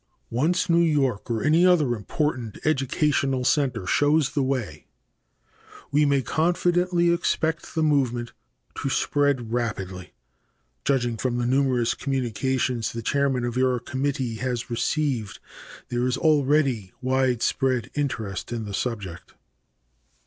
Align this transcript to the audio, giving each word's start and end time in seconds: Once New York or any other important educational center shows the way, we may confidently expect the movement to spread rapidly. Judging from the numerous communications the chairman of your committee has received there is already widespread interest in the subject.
Once 0.31 0.67
New 0.67 0.81
York 0.81 1.29
or 1.29 1.43
any 1.43 1.63
other 1.63 1.93
important 1.93 2.57
educational 2.65 3.45
center 3.45 3.85
shows 3.85 4.31
the 4.31 4.41
way, 4.41 4.87
we 5.91 6.05
may 6.05 6.23
confidently 6.23 7.13
expect 7.13 7.75
the 7.75 7.83
movement 7.83 8.33
to 8.73 8.89
spread 8.89 9.51
rapidly. 9.53 10.11
Judging 10.83 11.17
from 11.17 11.37
the 11.37 11.45
numerous 11.45 11.93
communications 11.93 12.91
the 12.91 13.03
chairman 13.03 13.45
of 13.45 13.55
your 13.55 13.79
committee 13.79 14.37
has 14.37 14.71
received 14.71 15.37
there 15.89 16.07
is 16.07 16.17
already 16.17 16.91
widespread 17.03 17.91
interest 17.93 18.51
in 18.51 18.65
the 18.65 18.73
subject. 18.73 19.35